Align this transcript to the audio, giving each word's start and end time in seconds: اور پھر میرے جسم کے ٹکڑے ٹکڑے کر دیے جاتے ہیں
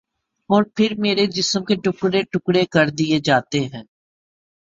اور 0.49 0.63
پھر 0.75 0.93
میرے 0.97 1.25
جسم 1.31 1.63
کے 1.63 1.75
ٹکڑے 1.83 2.21
ٹکڑے 2.31 2.65
کر 2.71 2.89
دیے 2.97 3.19
جاتے 3.23 3.59
ہیں 3.65 3.83